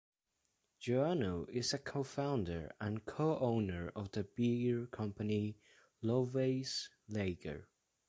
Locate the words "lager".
7.07-7.67